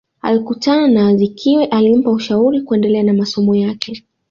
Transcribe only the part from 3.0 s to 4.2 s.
na masomo yake